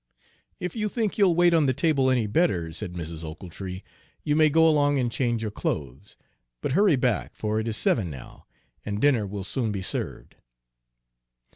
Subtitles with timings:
[0.59, 3.23] "If you think you'll wait on the table any better," said Mrs.
[3.23, 3.83] Ochiltree,
[4.23, 6.15] "you may go along and change your clothes;
[6.59, 8.47] but hurry back, for it is seven now,
[8.83, 10.37] and dinner will soon be served."